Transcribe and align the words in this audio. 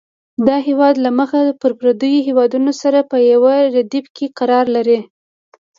دا 0.47 0.57
هېواد 0.67 0.95
له 1.05 1.09
مخ 1.19 1.31
پر 1.61 1.71
ودې 1.83 2.13
هېوادونو 2.27 2.71
سره 2.81 2.99
په 3.11 3.17
یو 3.31 3.43
ردیف 3.75 4.05
کې 4.15 4.25
قرار 4.39 4.65
لري. 4.75 4.99